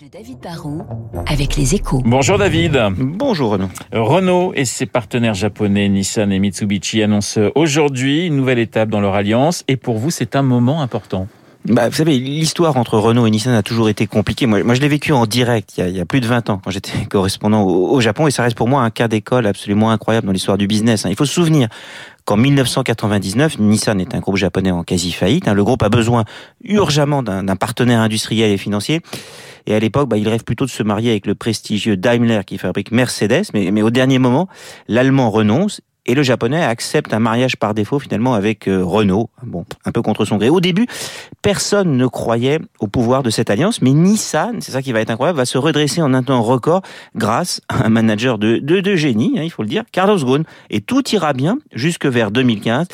de 0.00 0.06
David 0.10 0.38
Barrault 0.38 0.86
avec 1.26 1.56
les 1.56 1.74
échos. 1.74 2.02
Bonjour 2.04 2.38
David. 2.38 2.80
Bonjour 2.96 3.50
Renaud. 3.50 3.68
Renault 3.92 4.52
et 4.54 4.64
ses 4.64 4.86
partenaires 4.86 5.34
japonais 5.34 5.88
Nissan 5.88 6.32
et 6.32 6.38
Mitsubishi 6.38 7.02
annoncent 7.02 7.40
aujourd'hui 7.54 8.26
une 8.26 8.36
nouvelle 8.36 8.58
étape 8.58 8.88
dans 8.88 9.00
leur 9.00 9.14
alliance 9.14 9.64
et 9.68 9.76
pour 9.76 9.98
vous 9.98 10.10
c'est 10.10 10.36
un 10.36 10.42
moment 10.42 10.82
important. 10.82 11.26
Bah, 11.64 11.88
vous 11.88 11.94
savez, 11.94 12.18
l'histoire 12.18 12.76
entre 12.76 12.98
Renault 12.98 13.26
et 13.26 13.30
Nissan 13.30 13.54
a 13.54 13.62
toujours 13.62 13.88
été 13.88 14.06
compliquée. 14.06 14.46
Moi, 14.46 14.64
moi 14.64 14.74
je 14.74 14.80
l'ai 14.80 14.88
vécu 14.88 15.12
en 15.12 15.26
direct 15.26 15.74
il 15.76 15.80
y, 15.80 15.84
a, 15.84 15.88
il 15.88 15.96
y, 15.96 16.00
a, 16.00 16.04
plus 16.04 16.20
de 16.20 16.26
20 16.26 16.50
ans 16.50 16.60
quand 16.62 16.70
j'étais 16.70 17.04
correspondant 17.10 17.62
au, 17.62 17.94
au, 17.94 18.00
Japon 18.00 18.26
et 18.26 18.30
ça 18.30 18.42
reste 18.42 18.56
pour 18.56 18.68
moi 18.68 18.82
un 18.82 18.90
cas 18.90 19.08
d'école 19.08 19.46
absolument 19.46 19.90
incroyable 19.90 20.26
dans 20.26 20.32
l'histoire 20.32 20.58
du 20.58 20.66
business. 20.66 21.06
Hein. 21.06 21.10
Il 21.10 21.16
faut 21.16 21.26
se 21.26 21.34
souvenir 21.34 21.68
qu'en 22.24 22.36
1999, 22.36 23.58
Nissan 23.58 24.00
est 24.00 24.14
un 24.14 24.20
groupe 24.20 24.36
japonais 24.36 24.70
en 24.70 24.84
quasi 24.84 25.12
faillite. 25.12 25.48
Hein. 25.48 25.54
Le 25.54 25.64
groupe 25.64 25.82
a 25.82 25.88
besoin 25.88 26.24
urgemment 26.64 27.22
d'un 27.22 27.56
partenaire 27.56 28.00
industriel 28.00 28.50
et 28.50 28.58
financier. 28.58 29.00
Et 29.66 29.74
à 29.74 29.78
l'époque, 29.78 30.08
bah, 30.08 30.16
il 30.16 30.28
rêve 30.28 30.44
plutôt 30.44 30.64
de 30.64 30.70
se 30.70 30.82
marier 30.82 31.10
avec 31.10 31.26
le 31.26 31.34
prestigieux 31.34 31.96
Daimler 31.96 32.40
qui 32.46 32.58
fabrique 32.58 32.90
Mercedes. 32.90 33.44
Mais 33.54 33.82
au 33.82 33.90
dernier 33.90 34.18
moment, 34.18 34.48
l'Allemand 34.88 35.30
renonce 35.30 35.80
et 36.06 36.14
le 36.14 36.22
japonais 36.22 36.62
accepte 36.62 37.14
un 37.14 37.20
mariage 37.20 37.56
par 37.56 37.74
défaut 37.74 37.98
finalement 37.98 38.34
avec 38.34 38.68
euh, 38.68 38.84
Renault, 38.84 39.30
bon, 39.42 39.64
un 39.84 39.92
peu 39.92 40.02
contre 40.02 40.24
son 40.24 40.36
gré. 40.36 40.48
Au 40.48 40.60
début, 40.60 40.86
personne 41.42 41.96
ne 41.96 42.06
croyait 42.06 42.58
au 42.80 42.88
pouvoir 42.88 43.22
de 43.22 43.30
cette 43.30 43.50
alliance, 43.50 43.82
mais 43.82 43.92
Nissan, 43.92 44.60
c'est 44.60 44.72
ça 44.72 44.82
qui 44.82 44.92
va 44.92 45.00
être 45.00 45.10
incroyable, 45.10 45.38
va 45.38 45.44
se 45.44 45.58
redresser 45.58 46.02
en 46.02 46.12
un 46.14 46.22
temps 46.22 46.42
record 46.42 46.82
grâce 47.14 47.60
à 47.68 47.86
un 47.86 47.88
manager 47.88 48.38
de, 48.38 48.96
génie, 48.96 49.34
hein, 49.38 49.42
il 49.42 49.50
faut 49.50 49.62
le 49.62 49.68
dire, 49.68 49.84
Carlos 49.92 50.18
Ghosn. 50.18 50.44
Et 50.70 50.80
tout 50.80 51.08
ira 51.10 51.32
bien 51.32 51.58
jusque 51.72 52.06
vers 52.06 52.30
2015 52.30 52.88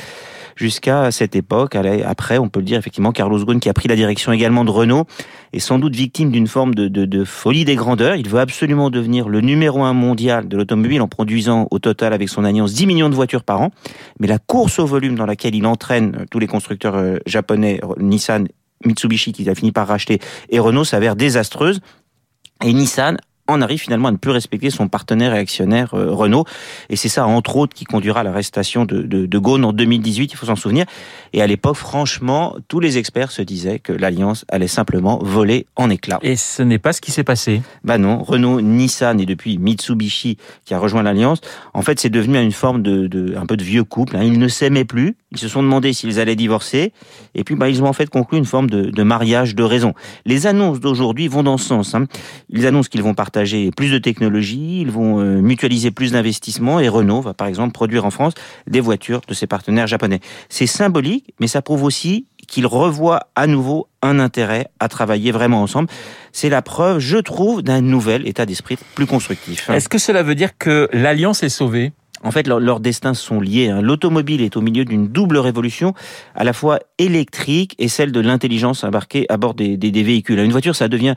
jusqu'à 0.58 1.10
cette 1.10 1.36
époque. 1.36 1.76
Après, 1.76 2.38
on 2.38 2.48
peut 2.48 2.60
le 2.60 2.66
dire 2.66 2.78
effectivement, 2.78 3.12
Carlos 3.12 3.44
Ghosn, 3.44 3.60
qui 3.60 3.68
a 3.68 3.72
pris 3.72 3.88
la 3.88 3.96
direction 3.96 4.32
également 4.32 4.64
de 4.64 4.70
Renault, 4.70 5.06
est 5.52 5.60
sans 5.60 5.78
doute 5.78 5.94
victime 5.94 6.30
d'une 6.30 6.48
forme 6.48 6.74
de, 6.74 7.24
folie 7.24 7.64
des 7.64 7.76
grandeurs. 7.76 8.16
Il 8.16 8.28
veut 8.28 8.40
absolument 8.40 8.90
devenir 8.90 9.28
le 9.28 9.40
numéro 9.40 9.84
un 9.84 9.92
mondial 9.92 10.48
de 10.48 10.56
l'automobile 10.56 11.00
en 11.00 11.08
produisant 11.08 11.68
au 11.70 11.78
total 11.78 12.12
avec 12.12 12.28
son 12.28 12.44
alliance 12.44 12.74
10 12.74 12.86
millions 12.86 13.08
de 13.08 13.14
voitures 13.14 13.44
par 13.44 13.62
an. 13.62 13.70
Mais 14.18 14.26
la 14.26 14.38
course 14.38 14.78
au 14.78 14.86
volume 14.86 15.14
dans 15.14 15.26
laquelle 15.26 15.54
il 15.54 15.66
entraîne 15.66 16.26
tous 16.30 16.40
les 16.40 16.46
constructeurs 16.46 16.96
euh, 16.96 17.18
japonais, 17.24 17.80
Nissan, 17.98 18.48
Mitsubishi, 18.84 19.32
qu'il 19.32 19.48
a 19.48 19.54
fini 19.54 19.72
par 19.72 19.86
racheter, 19.88 20.18
et 20.50 20.58
Renault 20.58 20.84
s'avère 20.84 21.16
désastreuse. 21.16 21.80
Et 22.64 22.72
Nissan 22.72 23.16
en 23.48 23.62
arrive 23.62 23.80
finalement 23.80 24.08
à 24.08 24.12
ne 24.12 24.18
plus 24.18 24.30
respecter 24.30 24.70
son 24.70 24.88
partenaire 24.88 25.34
et 25.34 25.38
actionnaire 25.38 25.94
euh, 25.94 26.12
Renault. 26.12 26.44
Et 26.90 26.96
c'est 26.96 27.08
ça, 27.08 27.26
entre 27.26 27.56
autres, 27.56 27.74
qui 27.74 27.84
conduira 27.84 28.20
à 28.20 28.22
l'arrestation 28.22 28.84
de, 28.84 29.02
de, 29.02 29.26
de 29.26 29.38
Ghosn 29.38 29.64
en 29.64 29.72
2018, 29.72 30.32
il 30.32 30.36
faut 30.36 30.46
s'en 30.46 30.56
souvenir. 30.56 30.84
Et 31.32 31.40
à 31.40 31.46
l'époque, 31.46 31.76
franchement, 31.76 32.54
tous 32.68 32.78
les 32.78 32.98
experts 32.98 33.30
se 33.30 33.42
disaient 33.42 33.78
que 33.78 33.92
l'alliance 33.92 34.44
allait 34.48 34.68
simplement 34.68 35.18
voler 35.22 35.66
en 35.76 35.88
éclats. 35.88 36.18
Et 36.22 36.36
ce 36.36 36.62
n'est 36.62 36.78
pas 36.78 36.92
ce 36.92 37.00
qui 37.00 37.10
s'est 37.10 37.24
passé. 37.24 37.62
Bah 37.84 37.96
non, 37.96 38.22
Renault, 38.22 38.60
Nissan 38.60 39.18
et 39.18 39.26
depuis 39.26 39.58
Mitsubishi 39.58 40.36
qui 40.66 40.74
a 40.74 40.78
rejoint 40.78 41.02
l'alliance, 41.02 41.40
en 41.72 41.82
fait, 41.82 41.98
c'est 41.98 42.10
devenu 42.10 42.38
une 42.38 42.52
forme 42.52 42.82
de, 42.82 43.06
de, 43.06 43.34
un 43.36 43.46
peu 43.46 43.56
de 43.56 43.64
vieux 43.64 43.84
couple. 43.84 44.16
Hein. 44.16 44.22
Ils 44.22 44.38
ne 44.38 44.48
s'aimaient 44.48 44.84
plus. 44.84 45.16
Ils 45.32 45.38
se 45.38 45.48
sont 45.48 45.62
demandé 45.62 45.92
s'ils 45.92 46.20
allaient 46.20 46.36
divorcer. 46.36 46.92
Et 47.34 47.44
puis, 47.44 47.54
bah, 47.54 47.68
ils 47.68 47.82
ont 47.82 47.86
en 47.86 47.92
fait 47.92 48.08
conclu 48.10 48.36
une 48.36 48.44
forme 48.44 48.68
de, 48.68 48.90
de 48.90 49.02
mariage 49.02 49.54
de 49.54 49.62
raison. 49.62 49.94
Les 50.26 50.46
annonces 50.46 50.80
d'aujourd'hui 50.80 51.28
vont 51.28 51.42
dans 51.42 51.56
ce 51.56 51.66
sens. 51.66 51.94
Hein. 51.94 52.06
Ils 52.50 52.66
annoncent 52.66 52.88
qu'ils 52.88 53.02
vont 53.02 53.14
partager 53.14 53.37
plus 53.76 53.90
de 53.90 53.98
technologies, 53.98 54.80
ils 54.80 54.90
vont 54.90 55.20
euh, 55.20 55.40
mutualiser 55.40 55.90
plus 55.90 56.12
d'investissements 56.12 56.80
et 56.80 56.88
Renault 56.88 57.20
va 57.20 57.34
par 57.34 57.46
exemple 57.46 57.72
produire 57.72 58.04
en 58.04 58.10
France 58.10 58.34
des 58.66 58.80
voitures 58.80 59.20
de 59.26 59.34
ses 59.34 59.46
partenaires 59.46 59.86
japonais. 59.86 60.20
C'est 60.48 60.66
symbolique, 60.66 61.34
mais 61.40 61.46
ça 61.46 61.62
prouve 61.62 61.84
aussi 61.84 62.26
qu'ils 62.46 62.66
revoient 62.66 63.28
à 63.36 63.46
nouveau 63.46 63.88
un 64.02 64.18
intérêt 64.18 64.68
à 64.80 64.88
travailler 64.88 65.32
vraiment 65.32 65.62
ensemble. 65.62 65.88
C'est 66.32 66.48
la 66.48 66.62
preuve, 66.62 66.98
je 66.98 67.18
trouve, 67.18 67.62
d'un 67.62 67.80
nouvel 67.80 68.26
état 68.26 68.46
d'esprit 68.46 68.78
plus 68.94 69.06
constructif. 69.06 69.68
Est-ce 69.70 69.88
que 69.88 69.98
cela 69.98 70.22
veut 70.22 70.34
dire 70.34 70.56
que 70.56 70.88
l'alliance 70.92 71.42
est 71.42 71.48
sauvée? 71.48 71.92
En 72.24 72.30
fait, 72.32 72.46
leurs 72.46 72.60
leur 72.60 72.80
destins 72.80 73.14
sont 73.14 73.40
liés. 73.40 73.68
Hein. 73.68 73.80
L'automobile 73.80 74.40
est 74.40 74.56
au 74.56 74.60
milieu 74.60 74.84
d'une 74.84 75.08
double 75.08 75.38
révolution, 75.38 75.94
à 76.34 76.44
la 76.44 76.52
fois 76.52 76.80
électrique 76.98 77.74
et 77.78 77.88
celle 77.88 78.12
de 78.12 78.20
l'intelligence 78.20 78.84
embarquée 78.84 79.26
à 79.28 79.36
bord 79.36 79.54
des, 79.54 79.76
des, 79.76 79.90
des, 79.90 80.02
véhicules. 80.02 80.38
Une 80.38 80.50
voiture, 80.50 80.76
ça 80.76 80.88
devient 80.88 81.14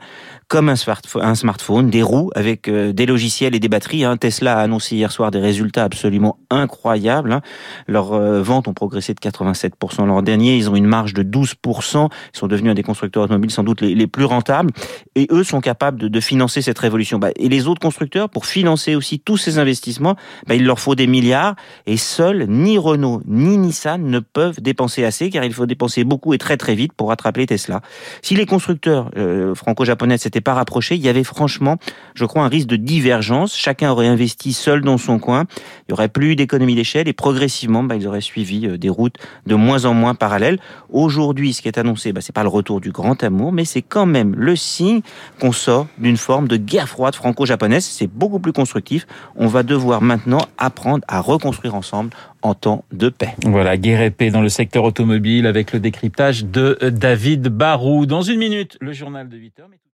comme 0.48 0.68
un, 0.68 0.76
smartphone, 0.76 1.90
des 1.90 2.02
roues 2.02 2.30
avec 2.34 2.68
euh, 2.68 2.92
des 2.92 3.06
logiciels 3.06 3.54
et 3.54 3.60
des 3.60 3.68
batteries. 3.68 4.04
Hein. 4.04 4.16
Tesla 4.16 4.58
a 4.58 4.62
annoncé 4.62 4.96
hier 4.96 5.10
soir 5.10 5.30
des 5.30 5.40
résultats 5.40 5.84
absolument 5.84 6.38
incroyables. 6.50 7.32
Hein. 7.32 7.40
Leurs 7.86 8.12
euh, 8.12 8.42
ventes 8.42 8.68
ont 8.68 8.74
progressé 8.74 9.14
de 9.14 9.20
87% 9.20 10.06
l'an 10.06 10.22
dernier. 10.22 10.56
Ils 10.56 10.68
ont 10.68 10.76
une 10.76 10.86
marge 10.86 11.14
de 11.14 11.22
12%. 11.22 12.08
Ils 12.34 12.38
sont 12.38 12.48
devenus 12.48 12.70
un 12.70 12.74
des 12.74 12.82
constructeurs 12.82 13.24
automobiles 13.24 13.50
sans 13.50 13.64
doute 13.64 13.80
les, 13.80 13.94
les 13.94 14.06
plus 14.06 14.24
rentables. 14.24 14.70
Et 15.14 15.26
eux 15.30 15.44
sont 15.44 15.60
capables 15.60 15.98
de, 15.98 16.08
de 16.08 16.20
financer 16.20 16.62
cette 16.62 16.78
révolution. 16.78 17.18
Bah, 17.18 17.30
et 17.36 17.48
les 17.48 17.66
autres 17.66 17.80
constructeurs, 17.80 18.28
pour 18.28 18.46
financer 18.46 18.94
aussi 18.94 19.20
tous 19.20 19.38
ces 19.38 19.58
investissements, 19.58 20.16
bah, 20.46 20.54
il 20.54 20.64
leur 20.64 20.78
faut 20.78 20.94
des 20.94 21.06
milliards 21.06 21.56
et 21.86 21.96
seuls 21.96 22.46
ni 22.48 22.78
Renault 22.78 23.22
ni 23.26 23.56
Nissan 23.56 24.02
ne 24.04 24.20
peuvent 24.20 24.60
dépenser 24.60 25.04
assez 25.04 25.30
car 25.30 25.44
il 25.44 25.52
faut 25.52 25.66
dépenser 25.72 26.04
beaucoup 26.04 26.34
et 26.34 26.38
très 26.38 26.56
très 26.56 26.74
vite 26.74 26.92
pour 26.92 27.08
rattraper 27.08 27.46
Tesla. 27.46 27.80
Si 28.20 28.34
les 28.34 28.46
constructeurs 28.46 29.10
euh, 29.16 29.54
franco-japonais 29.54 30.18
s'étaient 30.18 30.40
pas 30.40 30.54
rapprochés, 30.54 30.96
il 30.96 31.02
y 31.02 31.08
avait 31.08 31.24
franchement, 31.24 31.76
je 32.14 32.24
crois, 32.24 32.42
un 32.42 32.48
risque 32.48 32.68
de 32.68 32.76
divergence. 32.76 33.56
Chacun 33.56 33.90
aurait 33.90 34.06
investi 34.06 34.52
seul 34.52 34.82
dans 34.82 34.98
son 34.98 35.18
coin. 35.18 35.46
Il 35.88 35.92
y 35.92 35.94
aurait 35.94 36.08
plus 36.08 36.36
d'économie 36.36 36.74
d'échelle 36.74 37.08
et 37.08 37.12
progressivement, 37.12 37.82
bah, 37.82 37.96
ils 37.96 38.06
auraient 38.06 38.20
suivi 38.20 38.66
euh, 38.66 38.78
des 38.78 38.90
routes 38.90 39.16
de 39.46 39.54
moins 39.54 39.84
en 39.84 39.94
moins 39.94 40.14
parallèles. 40.14 40.58
Aujourd'hui, 40.90 41.54
ce 41.54 41.62
qui 41.62 41.68
est 41.68 41.78
annoncé, 41.78 42.12
bah, 42.12 42.20
c'est 42.20 42.34
pas 42.34 42.42
le 42.42 42.48
retour 42.48 42.80
du 42.80 42.92
grand 42.92 43.22
amour, 43.22 43.52
mais 43.52 43.64
c'est 43.64 43.82
quand 43.82 44.06
même 44.06 44.34
le 44.36 44.54
signe 44.56 45.00
qu'on 45.40 45.52
sort 45.52 45.86
d'une 45.98 46.16
forme 46.18 46.48
de 46.48 46.56
guerre 46.56 46.88
froide 46.88 47.14
franco-japonaise. 47.14 47.84
C'est 47.84 48.06
beaucoup 48.06 48.38
plus 48.38 48.52
constructif. 48.52 49.06
On 49.36 49.46
va 49.46 49.62
devoir 49.62 50.02
maintenant 50.02 50.42
apprendre 50.58 51.04
à 51.08 51.20
reconstruire 51.20 51.74
ensemble 51.74 52.10
en 52.42 52.54
temps 52.54 52.84
de 52.92 53.08
paix. 53.08 53.34
Voilà, 53.44 53.76
guerre 53.76 54.02
et 54.02 54.10
paix 54.10 54.30
dans 54.30 54.40
le 54.40 54.48
secteur 54.48 54.84
automobile 54.84 55.46
avec 55.46 55.72
le 55.72 55.80
décryptage 55.80 56.44
de 56.44 56.78
David 56.90 57.48
Barou. 57.48 58.06
Dans 58.06 58.22
une 58.22 58.38
minute, 58.38 58.76
le 58.80 58.92
journal 58.92 59.28
de 59.28 59.36
8 59.36 59.60
heures. 59.60 59.68